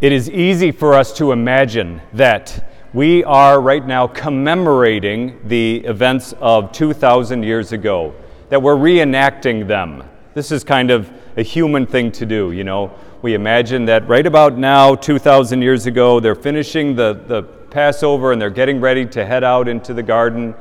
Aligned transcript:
It 0.00 0.12
is 0.12 0.30
easy 0.30 0.70
for 0.70 0.94
us 0.94 1.12
to 1.14 1.32
imagine 1.32 2.00
that 2.12 2.70
we 2.94 3.24
are 3.24 3.60
right 3.60 3.84
now 3.84 4.06
commemorating 4.06 5.40
the 5.48 5.78
events 5.78 6.34
of 6.38 6.70
2,000 6.70 7.42
years 7.42 7.72
ago, 7.72 8.14
that 8.48 8.62
we're 8.62 8.76
reenacting 8.76 9.66
them. 9.66 10.04
This 10.34 10.52
is 10.52 10.62
kind 10.62 10.92
of 10.92 11.10
a 11.36 11.42
human 11.42 11.84
thing 11.84 12.12
to 12.12 12.24
do, 12.24 12.52
you 12.52 12.62
know. 12.62 12.94
We 13.22 13.34
imagine 13.34 13.86
that 13.86 14.06
right 14.06 14.24
about 14.24 14.56
now, 14.56 14.94
2,000 14.94 15.62
years 15.62 15.86
ago, 15.86 16.20
they're 16.20 16.36
finishing 16.36 16.94
the, 16.94 17.14
the 17.26 17.42
Passover 17.42 18.30
and 18.30 18.40
they're 18.40 18.50
getting 18.50 18.80
ready 18.80 19.04
to 19.04 19.26
head 19.26 19.42
out 19.42 19.66
into 19.66 19.94
the 19.94 20.04
garden 20.04 20.54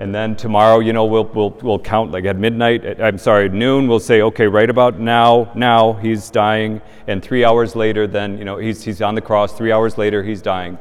and 0.00 0.14
then 0.14 0.34
tomorrow, 0.34 0.78
you 0.78 0.94
know, 0.94 1.04
we'll, 1.04 1.26
we'll, 1.26 1.50
we'll 1.60 1.78
count 1.78 2.10
like 2.10 2.24
at 2.24 2.34
midnight, 2.34 2.98
I'm 3.02 3.18
sorry, 3.18 3.50
noon, 3.50 3.86
we'll 3.86 4.00
say, 4.00 4.22
okay, 4.22 4.46
right 4.46 4.70
about 4.70 4.98
now, 4.98 5.52
now 5.54 5.92
he's 5.92 6.30
dying. 6.30 6.80
And 7.06 7.22
three 7.22 7.44
hours 7.44 7.76
later, 7.76 8.06
then, 8.06 8.38
you 8.38 8.46
know, 8.46 8.56
he's, 8.56 8.82
he's 8.82 9.02
on 9.02 9.14
the 9.14 9.20
cross. 9.20 9.52
Three 9.52 9.72
hours 9.72 9.98
later, 9.98 10.22
he's 10.22 10.40
dying. 10.40 10.78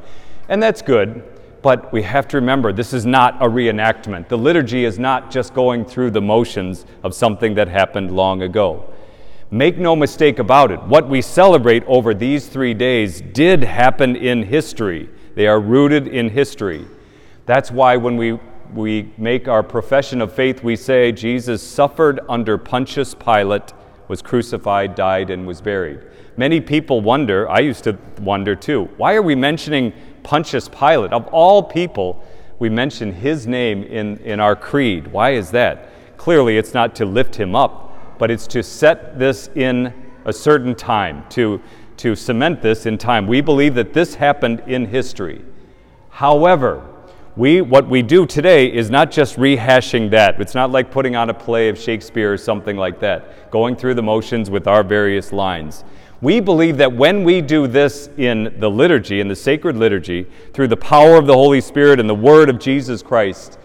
And 0.48 0.64
that's 0.64 0.82
good. 0.82 1.22
But 1.62 1.92
we 1.92 2.02
have 2.04 2.30
to 2.30 2.38
remember 2.38 2.72
this 2.72 2.94
is 2.94 3.06
not 3.06 3.36
a 3.44 3.46
reenactment. 3.50 4.30
The 4.30 4.38
liturgy 4.38 4.86
is 4.86 4.98
not 4.98 5.30
just 5.30 5.54
going 5.54 5.84
through 5.84 6.12
the 6.12 6.22
motions 6.22 6.86
of 7.04 7.14
something 7.14 7.56
that 7.56 7.68
happened 7.68 8.16
long 8.16 8.44
ago. 8.44 8.90
Make 9.52 9.78
no 9.78 9.98
mistake 9.98 10.40
about 10.40 10.72
it, 10.72 10.82
what 10.84 11.10
we 11.10 11.22
celebrate 11.22 11.84
over 11.88 12.14
these 12.14 12.48
three 12.48 12.74
days 12.74 13.20
did 13.20 13.66
happen 13.66 14.16
in 14.16 14.44
history. 14.44 15.10
They 15.36 15.48
are 15.48 15.60
rooted 15.60 16.08
in 16.08 16.30
history. 16.30 16.88
That's 17.46 17.70
why 17.70 17.98
when 17.98 18.16
we 18.16 18.40
we 18.74 19.12
make 19.18 19.48
our 19.48 19.64
profession 19.64 20.22
of 20.22 20.34
faith, 20.34 20.64
we 20.64 20.76
say 20.76 21.12
Jesus 21.12 21.62
suffered 21.62 22.20
under 22.30 22.58
Pontius 22.58 23.14
Pilate, 23.16 23.74
was 24.08 24.22
crucified, 24.22 24.96
died, 24.96 25.30
and 25.30 25.48
was 25.48 25.62
buried. 25.62 26.02
Many 26.38 26.62
people 26.62 27.02
wonder, 27.02 27.50
I 27.50 27.60
used 27.60 27.84
to 27.86 27.98
wonder 28.22 28.56
too, 28.56 28.86
why 28.98 29.16
are 29.16 29.22
we 29.22 29.36
mentioning 29.36 29.94
Pontius 30.24 30.70
Pilate? 30.70 31.12
Of 31.12 31.28
all 31.28 31.64
people, 31.64 32.24
we 32.60 32.70
mention 32.70 33.14
his 33.14 33.48
name 33.48 33.84
in, 33.84 34.18
in 34.20 34.40
our 34.40 34.56
creed. 34.56 35.08
Why 35.08 35.32
is 35.32 35.52
that? 35.52 35.90
Clearly, 36.18 36.58
it's 36.58 36.74
not 36.74 36.96
to 36.96 37.06
lift 37.06 37.36
him 37.36 37.56
up, 37.56 38.18
but 38.20 38.30
it's 38.30 38.48
to 38.48 38.62
set 38.62 39.18
this 39.18 39.50
in 39.56 39.94
a 40.26 40.34
certain 40.34 40.76
time, 40.76 41.24
to, 41.30 41.62
to 41.98 42.16
cement 42.16 42.62
this 42.62 42.86
in 42.86 42.98
time. 42.98 43.28
We 43.28 43.42
believe 43.42 43.76
that 43.76 43.94
this 43.94 44.16
happened 44.16 44.62
in 44.68 44.86
history. 44.86 45.44
However, 46.10 46.86
we, 47.40 47.62
what 47.62 47.88
we 47.88 48.02
do 48.02 48.26
today 48.26 48.68
is 48.68 48.90
not 48.90 49.12
just 49.12 49.38
rehashing 49.38 50.10
that. 50.10 50.42
It's 50.42 50.56
not 50.56 50.72
like 50.72 50.92
putting 50.92 51.16
on 51.16 51.30
a 51.30 51.34
play 51.34 51.70
of 51.70 51.80
Shakespeare 51.80 52.34
or 52.34 52.38
something 52.38 52.76
like 52.76 53.00
that, 53.00 53.50
going 53.50 53.78
through 53.78 53.94
the 53.94 54.04
motions 54.04 54.50
with 54.50 54.68
our 54.68 54.84
various 54.84 55.32
lines. 55.32 55.86
We 56.20 56.42
believe 56.42 56.76
that 56.80 56.92
when 56.92 57.24
we 57.24 57.40
do 57.40 57.66
this 57.66 58.10
in 58.18 58.54
the 58.60 58.70
liturgy, 58.70 59.22
in 59.22 59.30
the 59.30 59.38
sacred 59.38 59.78
liturgy, 59.78 60.28
through 60.52 60.68
the 60.68 60.76
power 60.76 61.16
of 61.16 61.28
the 61.28 61.34
Holy 61.34 61.62
Spirit 61.62 62.02
and 62.02 62.10
the 62.10 62.14
word 62.14 62.50
of 62.50 62.60
Jesus 62.60 63.02
Christ, 63.02 63.58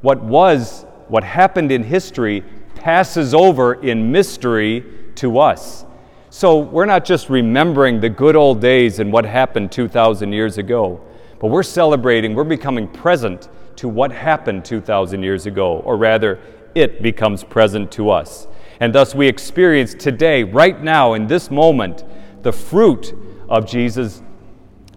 what 0.00 0.20
was, 0.20 0.84
what 1.06 1.22
happened 1.22 1.70
in 1.70 1.84
history 1.84 2.42
passes 2.74 3.32
over 3.32 3.74
in 3.74 4.10
mystery 4.10 4.84
to 5.14 5.38
us. 5.38 5.84
So 6.30 6.58
we're 6.58 6.84
not 6.84 7.04
just 7.04 7.30
remembering 7.30 8.00
the 8.00 8.08
good 8.08 8.34
old 8.34 8.60
days 8.60 8.98
and 8.98 9.12
what 9.12 9.24
happened 9.24 9.70
2,000 9.70 10.32
years 10.32 10.58
ago. 10.58 11.00
But 11.40 11.48
we're 11.48 11.62
celebrating, 11.64 12.34
we're 12.34 12.44
becoming 12.44 12.86
present 12.86 13.48
to 13.76 13.88
what 13.88 14.12
happened 14.12 14.64
2,000 14.64 15.22
years 15.22 15.46
ago, 15.46 15.78
or 15.78 15.96
rather, 15.96 16.38
it 16.74 17.02
becomes 17.02 17.42
present 17.42 17.90
to 17.92 18.10
us. 18.10 18.46
And 18.78 18.94
thus, 18.94 19.14
we 19.14 19.26
experience 19.26 19.94
today, 19.94 20.44
right 20.44 20.80
now, 20.80 21.14
in 21.14 21.26
this 21.26 21.50
moment, 21.50 22.04
the 22.42 22.52
fruit 22.52 23.14
of 23.48 23.66
Jesus' 23.66 24.22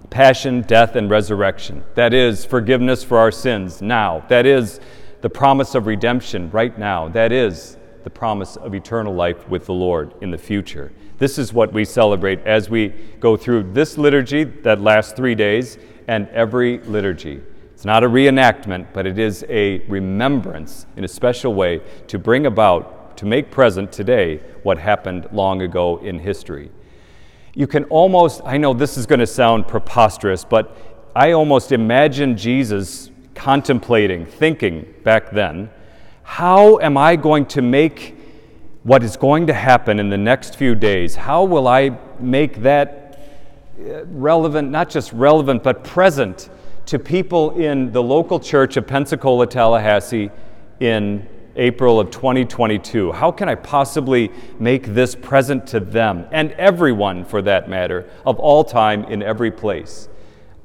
passion, 0.09 0.61
death, 0.61 0.95
and 0.95 1.09
resurrection. 1.09 1.83
That 1.95 2.13
is 2.13 2.45
forgiveness 2.45 3.03
for 3.03 3.17
our 3.17 3.31
sins 3.31 3.81
now. 3.81 4.25
That 4.28 4.46
is 4.46 4.79
the 5.22 5.29
promise 5.29 5.75
of 5.75 5.88
redemption 5.88 6.51
right 6.51 6.78
now. 6.78 7.07
That 7.07 7.31
is 7.31 7.78
the 8.03 8.09
promise 8.09 8.57
of 8.57 8.75
eternal 8.75 9.16
life 9.16 9.47
with 9.47 9.66
the 9.66 9.73
Lord 9.73 10.13
in 10.22 10.29
the 10.29 10.38
future. 10.38 10.91
This 11.17 11.38
is 11.38 11.53
what 11.53 11.72
we 11.72 11.85
celebrate 11.85 12.40
as 12.41 12.69
we 12.69 12.90
go 13.19 13.38
through 13.38 13.72
this 13.72 13.97
liturgy 13.97 14.44
that 14.44 14.81
lasts 14.81 15.13
three 15.13 15.35
days 15.35 15.78
and 16.08 16.28
every 16.30 16.80
liturgy. 16.80 17.41
It's 17.74 17.86
not 17.86 18.03
a 18.03 18.08
reenactment, 18.08 18.88
but 18.94 19.06
it 19.06 19.19
is 19.19 19.46
a 19.50 19.80
remembrance 19.88 20.86
in 20.96 21.03
a 21.03 21.08
special 21.08 21.53
way 21.53 21.81
to 22.08 22.18
bring 22.18 22.46
about, 22.46 23.18
to 23.18 23.25
make 23.25 23.52
present 23.52 23.91
today 23.91 24.38
what 24.64 24.78
happened 24.78 25.28
long 25.31 25.62
ago 25.62 25.97
in 25.97 26.19
history. 26.19 26.72
You 27.56 27.68
can 27.68 27.84
almost, 27.86 28.41
I 28.46 28.58
know 28.58 28.74
this 28.74 28.97
is 28.97 29.06
going 29.06 29.19
to 29.19 29.28
sound 29.28 29.68
preposterous, 29.68 30.44
but 30.46 30.78
I 31.16 31.34
almost 31.34 31.72
imagine 31.72 32.38
Jesus 32.38 33.12
contemplating, 33.35 34.25
thinking 34.25 34.94
back 35.03 35.31
then, 35.31 35.70
how 36.24 36.80
am 36.80 36.97
I 36.97 37.16
going 37.16 37.46
to 37.47 37.62
make 37.62 38.18
what 38.84 39.03
is 39.03 39.18
going 39.18 39.47
to 39.47 39.53
happen 39.53 40.00
in 40.00 40.09
the 40.09 40.18
next 40.18 40.56
few 40.56 40.74
days? 40.74 41.16
How 41.16 41.44
will 41.44 41.68
I 41.68 41.97
make 42.20 42.62
that 42.64 43.03
relevant, 43.78 44.69
not 44.69 44.89
just 44.89 45.13
relevant, 45.13 45.63
but 45.63 45.84
present 45.84 46.50
to 46.85 47.00
people 47.00 47.51
in 47.51 47.91
the 47.91 48.03
local 48.03 48.39
church 48.39 48.78
of 48.78 48.85
Pensacola, 48.85 49.47
Tallahassee 49.47 50.29
in 50.79 51.28
April 51.56 52.00
of 52.00 52.11
2022? 52.11 53.11
How 53.11 53.31
can 53.31 53.47
I 53.47 53.56
possibly 53.56 54.31
make 54.59 54.88
this 54.88 55.16
present 55.16 55.67
to 55.67 55.79
them 55.79 56.25
and 56.31 56.51
everyone, 56.53 57.25
for 57.25 57.41
that 57.44 57.69
matter, 57.69 58.09
of 58.25 58.39
all 58.39 58.63
time 58.63 59.06
in 59.06 59.22
every 59.22 59.51
place? 59.51 60.09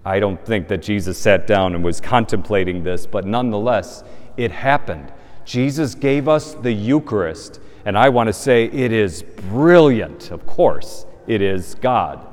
I 0.05 0.21
don't 0.21 0.43
think 0.45 0.69
that 0.69 0.83
Jesus 0.83 1.19
sat 1.19 1.47
down 1.47 1.75
and 1.75 1.85
was 1.85 2.01
contemplating 2.01 2.83
this, 2.83 3.07
but 3.07 3.27
nonetheless, 3.27 4.03
it 4.37 4.51
happened. 4.51 5.13
Jesus 5.45 5.95
gave 5.95 6.29
us 6.29 6.55
the 6.55 6.73
Eucharist, 6.73 7.61
and 7.85 7.97
I 7.99 8.09
want 8.09 8.29
to 8.29 8.33
say 8.33 8.65
it 8.65 8.93
is 8.93 9.23
brilliant, 9.23 10.31
of 10.31 10.47
course, 10.47 11.05
it 11.27 11.43
is 11.43 11.75
God 11.75 12.28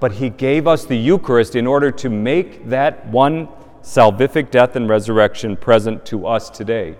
but 0.00 0.12
He 0.12 0.30
gave 0.30 0.66
us 0.66 0.84
the 0.84 0.96
Eucharist 0.96 1.56
in 1.56 1.66
order 1.66 1.90
to 1.92 2.10
make 2.10 2.68
that 2.68 3.06
one 3.06 3.48
salvific 3.82 4.50
death 4.50 4.76
and 4.76 4.88
resurrection 4.88 5.56
present 5.56 6.04
to 6.06 6.26
us 6.26 6.50
today. 6.50 6.96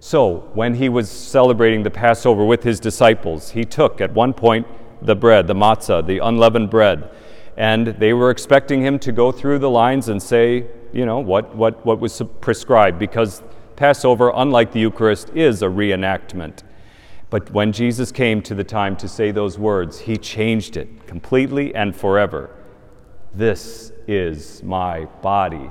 So, 0.00 0.50
when 0.54 0.74
He 0.74 0.88
was 0.88 1.10
celebrating 1.10 1.82
the 1.82 1.90
Passover 1.90 2.44
with 2.44 2.62
His 2.62 2.80
disciples, 2.80 3.50
He 3.50 3.64
took 3.64 4.00
at 4.00 4.12
one 4.12 4.32
point 4.32 4.66
the 5.02 5.16
bread, 5.16 5.46
the 5.46 5.54
matzah, 5.54 6.06
the 6.06 6.18
unleavened 6.18 6.70
bread, 6.70 7.10
and 7.56 7.88
they 7.88 8.12
were 8.12 8.30
expecting 8.30 8.82
Him 8.82 8.98
to 9.00 9.12
go 9.12 9.32
through 9.32 9.58
the 9.58 9.70
lines 9.70 10.08
and 10.08 10.22
say, 10.22 10.66
you 10.92 11.06
know, 11.06 11.18
what, 11.18 11.54
what, 11.54 11.84
what 11.84 12.00
was 12.00 12.22
prescribed, 12.40 12.98
because 12.98 13.42
Passover, 13.76 14.32
unlike 14.34 14.72
the 14.72 14.80
Eucharist, 14.80 15.30
is 15.30 15.62
a 15.62 15.66
reenactment. 15.66 16.62
But 17.30 17.50
when 17.50 17.72
Jesus 17.72 18.10
came 18.10 18.40
to 18.42 18.54
the 18.54 18.64
time 18.64 18.96
to 18.96 19.08
say 19.08 19.30
those 19.30 19.58
words, 19.58 19.98
he 19.98 20.16
changed 20.16 20.78
it 20.78 21.06
completely 21.06 21.74
and 21.74 21.94
forever. 21.94 22.50
This 23.34 23.92
is 24.06 24.62
my 24.62 25.04
body, 25.20 25.68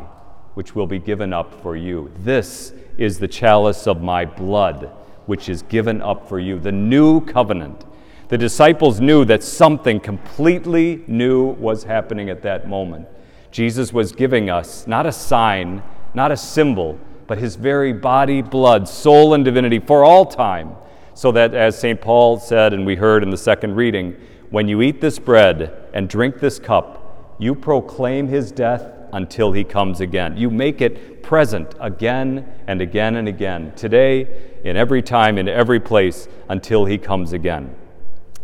which 0.54 0.76
will 0.76 0.86
be 0.86 1.00
given 1.00 1.34
up 1.34 1.52
for 1.64 1.76
you. 1.76 2.12
This 2.20 2.74
is 3.00 3.18
the 3.18 3.28
chalice 3.28 3.88
of 3.88 4.04
my 4.04 4.24
blood, 4.24 4.92
which 5.26 5.50
is 5.50 5.64
given 5.64 6.00
up 6.00 6.30
for 6.30 6.40
you. 6.40 6.60
The 6.60 6.72
new 6.72 7.22
covenant. 7.22 7.86
The 8.28 8.38
disciples 8.38 9.02
knew 9.02 9.26
that 9.26 9.42
something 9.42 10.00
completely 10.00 11.04
new 11.08 11.54
was 11.54 11.86
happening 11.86 12.30
at 12.30 12.44
that 12.44 12.70
moment. 12.70 13.08
Jesus 13.50 13.92
was 13.92 14.12
giving 14.12 14.52
us 14.52 14.86
not 14.86 15.08
a 15.08 15.12
sign, 15.12 15.82
not 16.14 16.32
a 16.32 16.38
symbol, 16.38 17.00
but 17.26 17.40
his 17.40 17.56
very 17.56 17.94
body, 17.94 18.44
blood, 18.44 18.88
soul, 18.88 19.34
and 19.34 19.44
divinity 19.44 19.80
for 19.80 20.04
all 20.04 20.26
time 20.26 20.76
so 21.18 21.32
that, 21.32 21.56
as 21.56 21.76
St. 21.76 22.00
Paul 22.00 22.40
said, 22.40 22.74
and 22.74 22.86
we 22.86 22.96
heard 22.96 23.24
in 23.24 23.32
the 23.32 23.38
second 23.38 23.74
reading, 23.74 24.16
when 24.52 24.68
you 24.68 24.84
eat 24.84 25.02
this 25.02 25.18
bread 25.18 25.90
and 25.92 26.08
drink 26.08 26.40
this 26.40 26.60
cup, 26.60 27.36
you 27.40 27.56
proclaim 27.56 28.28
his 28.28 28.52
death 28.52 28.92
until 29.12 29.52
he 29.52 29.64
comes 29.64 30.00
again. 30.00 30.38
You 30.38 30.52
make 30.52 30.80
it 30.80 31.24
present 31.24 31.74
again 31.80 32.48
and 32.68 32.82
again 32.82 33.16
and 33.16 33.28
again, 33.28 33.74
today, 33.76 34.60
in 34.64 34.78
every 34.78 35.02
time, 35.02 35.40
in 35.40 35.50
every 35.50 35.80
place, 35.80 36.28
until 36.50 36.86
he 36.86 37.00
comes 37.00 37.34
again. 37.34 37.76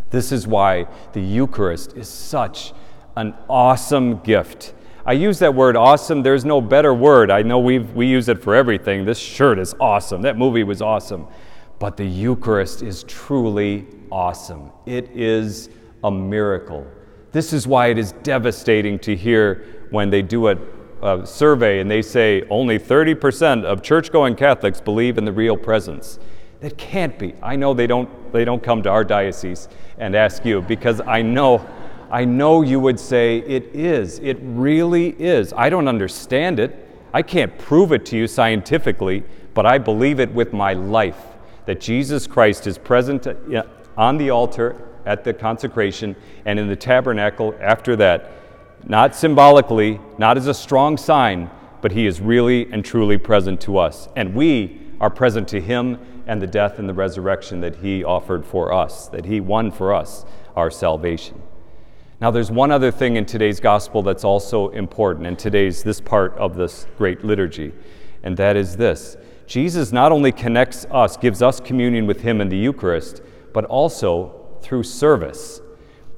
This 0.10 0.32
is 0.32 0.48
why 0.48 0.88
the 1.12 1.22
Eucharist 1.22 1.96
is 1.96 2.10
such 2.10 2.74
an 3.16 3.36
awesome 3.48 4.18
gift. 4.22 4.74
I 5.06 5.14
use 5.14 5.38
that 5.40 5.54
word 5.54 5.76
awesome. 5.76 6.24
There's 6.24 6.44
no 6.44 6.60
better 6.60 6.92
word. 6.92 7.30
I 7.30 7.44
know 7.44 7.60
we 7.60 7.78
we 7.78 8.08
use 8.08 8.30
it 8.30 8.42
for 8.42 8.56
everything. 8.56 9.06
This 9.06 9.20
shirt 9.20 9.60
is 9.60 9.76
awesome. 9.80 10.24
That 10.24 10.40
movie 10.40 10.64
was 10.64 10.82
awesome. 10.82 11.28
But 11.80 11.98
the 11.98 12.06
Eucharist 12.06 12.82
is 12.82 13.04
truly 13.04 13.86
awesome. 14.12 14.72
It 14.86 15.10
is 15.14 15.70
a 16.04 16.12
miracle. 16.12 16.86
This 17.32 17.52
is 17.52 17.66
why 17.66 17.88
it 17.88 17.98
is 17.98 18.12
devastating 18.24 19.00
to 19.00 19.16
hear 19.16 19.88
when 19.90 20.10
they 20.10 20.22
do 20.22 20.50
a, 20.50 20.58
a 21.02 21.26
survey 21.26 21.80
and 21.80 21.90
they 21.90 22.02
say 22.02 22.44
only 22.50 22.78
30% 22.78 23.64
of 23.64 23.82
church 23.82 24.12
going 24.12 24.36
Catholics 24.36 24.80
believe 24.80 25.18
in 25.18 25.26
the 25.26 25.32
real 25.32 25.58
presence. 25.58 26.20
That 26.60 26.78
can't 26.78 27.18
be. 27.18 27.34
I 27.42 27.56
know 27.56 27.74
they 27.74 27.88
don't, 27.88 28.32
they 28.32 28.46
don't 28.46 28.62
come 28.62 28.84
to 28.84 28.90
our 28.90 29.04
diocese 29.04 29.68
and 29.98 30.16
ask 30.16 30.46
you 30.46 30.62
because 30.62 31.02
I 31.02 31.22
know, 31.22 31.68
I 32.12 32.24
know 32.24 32.62
you 32.62 32.80
would 32.80 33.00
say, 33.00 33.40
It 33.40 33.76
is. 33.76 34.20
It 34.20 34.38
really 34.42 35.10
is. 35.20 35.54
I 35.58 35.70
don't 35.70 35.88
understand 35.88 36.60
it. 36.60 36.88
I 37.14 37.22
can't 37.22 37.58
prove 37.58 37.92
it 37.92 38.06
to 38.08 38.18
you 38.18 38.28
scientifically, 38.28 39.24
but 39.54 39.66
I 39.66 39.78
believe 39.78 40.20
it 40.20 40.32
with 40.32 40.54
my 40.54 40.74
life 40.74 41.33
that 41.66 41.80
Jesus 41.80 42.28
Christ 42.28 42.68
is 42.68 42.78
present 42.78 43.28
on 43.98 44.18
the 44.18 44.30
altar 44.30 44.76
at 45.06 45.24
the 45.24 45.34
consecration 45.34 46.16
and 46.46 46.60
in 46.60 46.68
the 46.68 46.76
tabernacle 46.76 47.56
after 47.60 47.96
that, 47.98 48.32
not 48.86 49.16
symbolically, 49.16 50.00
not 50.18 50.38
as 50.38 50.48
a 50.48 50.54
strong 50.54 50.98
sign, 50.98 51.50
but 51.82 51.92
he 51.92 52.06
is 52.06 52.22
really 52.22 52.72
and 52.72 52.84
truly 52.84 53.18
present 53.18 53.60
to 53.62 53.78
us. 53.78 54.08
And 54.16 54.34
we 54.34 54.82
are 55.02 55.10
present 55.10 55.48
to 55.50 55.60
him 55.60 56.00
and 56.28 56.42
the 56.42 56.48
death 56.48 56.80
and 56.80 56.88
the 56.88 56.94
resurrection 56.94 57.60
that 57.62 57.78
he 57.78 58.04
offered 58.04 58.46
for 58.46 58.72
us, 58.72 59.08
that 59.10 59.26
he 59.26 59.42
won 59.42 59.72
for 59.72 59.94
us 59.94 60.26
our 60.56 60.72
salvation. 60.72 61.42
Now, 62.22 62.32
there's 62.32 62.52
one 62.52 62.72
other 62.72 62.92
thing 62.92 63.18
in 63.18 63.26
today's 63.26 63.60
gospel 63.60 64.02
that's 64.02 64.24
also 64.24 64.70
important 64.70 65.28
in 65.28 65.36
today's, 65.36 65.84
this 65.84 66.00
part 66.00 66.34
of 66.38 66.56
this 66.56 66.88
great 66.98 67.26
liturgy, 67.26 67.74
and 68.24 68.38
that 68.38 68.56
is 68.56 68.78
this 68.78 69.18
Jesus 69.46 69.92
not 69.92 70.12
only 70.12 70.32
connects 70.32 70.86
us, 70.92 71.18
gives 71.18 71.42
us 71.42 71.60
communion 71.60 72.08
with 72.08 72.22
him 72.22 72.42
in 72.42 72.50
the 72.50 72.58
Eucharist, 72.58 73.22
but 73.54 73.66
also 73.66 74.58
through 74.62 74.84
service. 74.84 75.62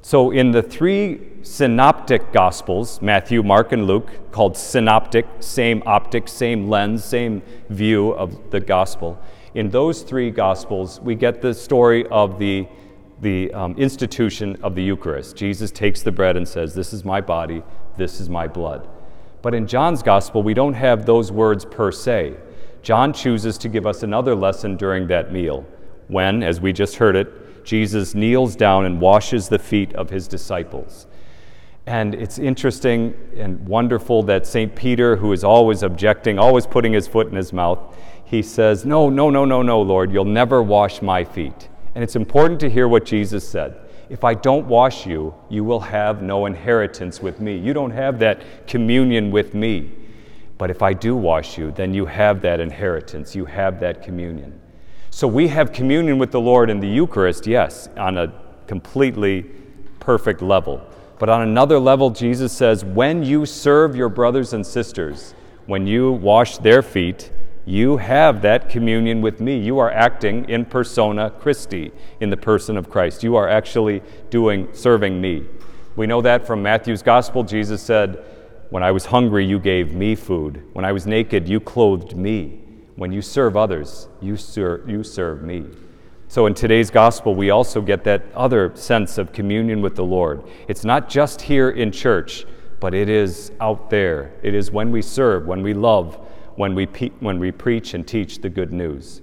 So, 0.02 0.30
in 0.30 0.52
the 0.52 0.62
three 0.62 1.20
synoptic 1.42 2.32
gospels, 2.32 3.02
Matthew, 3.02 3.42
Mark, 3.42 3.72
and 3.72 3.88
Luke, 3.88 4.32
called 4.32 4.56
synoptic, 4.56 5.26
same 5.40 5.82
optic, 5.88 6.28
same 6.28 6.70
lens, 6.70 7.04
same 7.04 7.42
view 7.70 8.12
of 8.12 8.52
the 8.52 8.60
gospel, 8.60 9.20
in 9.56 9.70
those 9.70 10.04
three 10.04 10.30
gospels, 10.32 11.00
we 11.00 11.16
get 11.16 11.42
the 11.42 11.54
story 11.54 12.06
of 12.08 12.38
the, 12.38 12.68
the 13.22 13.52
um, 13.54 13.74
institution 13.78 14.60
of 14.62 14.76
the 14.76 14.84
Eucharist. 14.84 15.36
Jesus 15.38 15.72
takes 15.72 16.04
the 16.04 16.12
bread 16.12 16.36
and 16.38 16.48
says, 16.48 16.76
This 16.76 16.94
is 16.94 17.04
my 17.06 17.22
body, 17.22 17.64
this 17.98 18.20
is 18.20 18.30
my 18.30 18.48
blood. 18.48 18.88
But 19.42 19.56
in 19.56 19.66
John's 19.66 20.04
gospel, 20.04 20.44
we 20.44 20.54
don't 20.54 20.74
have 20.74 21.06
those 21.06 21.32
words 21.32 21.64
per 21.64 21.92
se. 21.92 22.36
John 22.86 23.14
chooses 23.14 23.58
to 23.58 23.68
give 23.68 23.88
us 23.88 24.04
another 24.04 24.36
lesson 24.36 24.78
during 24.78 25.08
that 25.08 25.34
meal 25.34 25.66
when, 26.08 26.44
as 26.44 26.62
we 26.62 26.72
just 26.72 26.98
heard 26.98 27.16
it, 27.16 27.66
Jesus 27.66 28.14
kneels 28.14 28.56
down 28.56 28.86
and 28.86 29.02
washes 29.02 29.50
the 29.50 29.58
feet 29.58 29.92
of 29.96 30.12
his 30.12 30.28
disciples. 30.28 31.08
And 31.88 32.14
it's 32.14 32.38
interesting 32.38 33.16
and 33.36 33.68
wonderful 33.68 34.22
that 34.24 34.46
St. 34.46 34.76
Peter, 34.76 35.16
who 35.16 35.34
is 35.34 35.44
always 35.44 35.82
objecting, 35.82 36.38
always 36.38 36.68
putting 36.68 36.94
his 36.94 37.08
foot 37.08 37.26
in 37.26 37.36
his 37.36 37.52
mouth, 37.52 37.80
he 38.24 38.44
says, 38.44 38.86
No, 38.86 39.10
no, 39.10 39.32
no, 39.32 39.46
no, 39.46 39.64
no, 39.64 39.82
Lord, 39.82 40.12
you'll 40.12 40.24
never 40.24 40.62
wash 40.62 41.02
my 41.02 41.24
feet. 41.24 41.70
And 41.96 42.04
it's 42.04 42.16
important 42.16 42.60
to 42.60 42.70
hear 42.70 42.88
what 42.88 43.04
Jesus 43.04 43.50
said. 43.50 43.78
If 44.10 44.24
I 44.24 44.36
don't 44.36 44.68
wash 44.68 45.08
you, 45.08 45.34
you 45.50 45.64
will 45.64 45.80
have 45.80 46.22
no 46.22 46.46
inheritance 46.46 47.20
with 47.20 47.40
me. 47.42 47.58
You 47.58 47.74
don't 47.74 47.90
have 47.90 48.20
that 48.20 48.68
communion 48.68 49.32
with 49.32 49.56
me. 49.56 50.05
But 50.58 50.70
if 50.70 50.82
I 50.82 50.94
do 50.94 51.16
wash 51.16 51.58
you, 51.58 51.72
then 51.72 51.94
you 51.94 52.06
have 52.06 52.42
that 52.42 52.60
inheritance. 52.60 53.36
You 53.36 53.46
have 53.46 53.80
that 53.82 54.02
communion. 54.02 54.60
So 55.10 55.28
we 55.28 55.48
have 55.50 55.72
communion 55.72 56.18
with 56.18 56.32
the 56.32 56.42
Lord 56.42 56.70
in 56.70 56.80
the 56.80 56.88
Eucharist, 56.88 57.48
yes, 57.48 57.90
on 57.98 58.18
a 58.18 58.34
completely 58.68 59.46
perfect 60.00 60.42
level. 60.42 60.82
But 61.20 61.30
on 61.30 61.42
another 61.42 61.80
level, 61.80 62.10
Jesus 62.10 62.52
says, 62.52 62.84
when 62.84 63.24
you 63.24 63.46
serve 63.46 63.96
your 63.96 64.10
brothers 64.10 64.54
and 64.54 64.66
sisters, 64.66 65.34
when 65.66 65.88
you 65.88 66.12
wash 66.12 66.58
their 66.58 66.82
feet, 66.82 67.32
you 67.66 67.98
have 67.98 68.42
that 68.44 68.70
communion 68.70 69.22
with 69.22 69.40
me. 69.40 69.58
You 69.58 69.80
are 69.80 69.90
acting 69.90 70.48
in 70.50 70.66
persona 70.66 71.32
Christi, 71.32 71.92
in 72.20 72.30
the 72.30 72.38
person 72.38 72.78
of 72.78 72.90
Christ. 72.90 73.24
You 73.24 73.36
are 73.38 73.50
actually 73.50 74.04
doing, 74.30 74.68
serving 74.74 75.20
me. 75.20 75.46
We 75.96 76.06
know 76.06 76.22
that 76.22 76.46
from 76.46 76.62
Matthew's 76.62 77.02
gospel. 77.02 77.44
Jesus 77.44 77.82
said, 77.82 78.24
When 78.70 78.84
I 78.84 78.92
was 78.92 79.06
hungry, 79.06 79.46
you 79.46 79.60
gave 79.60 79.94
me 79.94 80.16
food. 80.16 80.64
When 80.74 80.86
I 80.86 80.92
was 80.92 81.06
naked, 81.06 81.48
you 81.48 81.60
clothed 81.60 82.16
me. 82.16 82.62
When 82.96 83.12
you 83.12 83.22
serve 83.22 83.56
others, 83.56 84.08
you, 84.22 84.38
ser- 84.38 84.84
you 84.88 85.04
serve 85.04 85.44
me. 85.44 85.66
So 86.28 86.48
in 86.48 86.56
today's 86.56 86.90
gospel, 86.90 87.36
we 87.36 87.52
also 87.52 87.82
get 87.82 88.04
that 88.06 88.24
other 88.34 88.76
sense 88.76 89.18
of 89.18 89.32
communion 89.32 89.82
with 89.82 89.96
the 89.96 90.04
Lord. 90.04 90.44
It's 90.68 90.84
not 90.84 91.10
just 91.10 91.42
here 91.42 91.70
in 91.70 91.92
church, 91.92 92.46
but 92.80 92.94
it 92.94 93.08
is 93.08 93.52
out 93.62 93.90
there. 93.90 94.34
It 94.42 94.56
is 94.56 94.72
when 94.72 94.92
we 94.92 95.02
serve, 95.02 95.46
when 95.46 95.62
we 95.62 95.74
love, 95.74 96.16
when 96.56 96.74
we, 96.74 96.88
pe- 96.88 97.10
when 97.20 97.38
we 97.38 97.52
preach 97.52 97.94
and 97.94 98.08
teach 98.08 98.42
the 98.42 98.50
good 98.50 98.74
news. 98.74 99.22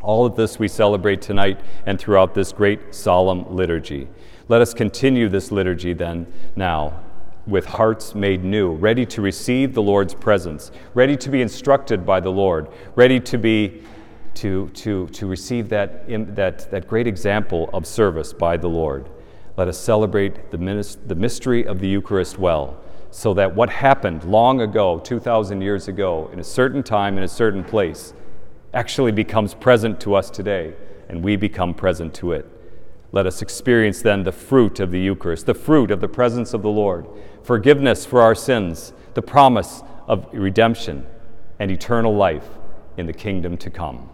All 0.00 0.24
of 0.24 0.36
this 0.36 0.58
we 0.58 0.68
celebrate 0.68 1.20
tonight 1.20 1.60
and 1.84 1.98
throughout 1.98 2.34
this 2.34 2.52
great 2.52 2.94
solemn 2.94 3.54
liturgy. 3.54 4.08
Let 4.48 4.62
us 4.62 4.72
continue 4.72 5.28
this 5.28 5.52
liturgy 5.52 5.92
then 5.92 6.26
now 6.56 7.03
with 7.46 7.66
hearts 7.66 8.14
made 8.14 8.42
new, 8.42 8.72
ready 8.72 9.04
to 9.06 9.20
receive 9.20 9.74
the 9.74 9.82
Lord's 9.82 10.14
presence, 10.14 10.70
ready 10.94 11.16
to 11.16 11.28
be 11.28 11.42
instructed 11.42 12.06
by 12.06 12.20
the 12.20 12.30
Lord, 12.30 12.68
ready 12.96 13.20
to 13.20 13.38
be 13.38 13.82
to, 14.34 14.68
to, 14.70 15.06
to 15.08 15.26
receive 15.26 15.68
that, 15.68 16.08
that, 16.34 16.70
that 16.70 16.88
great 16.88 17.06
example 17.06 17.70
of 17.72 17.86
service 17.86 18.32
by 18.32 18.56
the 18.56 18.68
Lord. 18.68 19.08
Let 19.56 19.68
us 19.68 19.78
celebrate 19.78 20.50
the, 20.50 20.58
minist- 20.58 21.06
the 21.06 21.14
mystery 21.14 21.64
of 21.66 21.78
the 21.80 21.88
Eucharist 21.88 22.38
well, 22.38 22.80
so 23.10 23.32
that 23.34 23.54
what 23.54 23.70
happened 23.70 24.24
long 24.24 24.60
ago, 24.60 24.98
2,000 24.98 25.60
years 25.60 25.86
ago, 25.86 26.28
in 26.32 26.40
a 26.40 26.44
certain 26.44 26.82
time, 26.82 27.16
in 27.16 27.22
a 27.22 27.28
certain 27.28 27.62
place, 27.62 28.12
actually 28.72 29.12
becomes 29.12 29.54
present 29.54 30.00
to 30.00 30.16
us 30.16 30.30
today, 30.30 30.74
and 31.08 31.22
we 31.22 31.36
become 31.36 31.72
present 31.72 32.12
to 32.14 32.32
it. 32.32 32.50
Let 33.14 33.26
us 33.26 33.42
experience 33.42 34.02
then 34.02 34.24
the 34.24 34.32
fruit 34.32 34.80
of 34.80 34.90
the 34.90 34.98
Eucharist, 34.98 35.46
the 35.46 35.54
fruit 35.54 35.92
of 35.92 36.00
the 36.00 36.08
presence 36.08 36.52
of 36.52 36.62
the 36.62 36.68
Lord, 36.68 37.06
forgiveness 37.44 38.04
for 38.04 38.20
our 38.20 38.34
sins, 38.34 38.92
the 39.14 39.22
promise 39.22 39.84
of 40.08 40.26
redemption, 40.32 41.06
and 41.60 41.70
eternal 41.70 42.12
life 42.12 42.48
in 42.96 43.06
the 43.06 43.12
kingdom 43.12 43.56
to 43.58 43.70
come. 43.70 44.10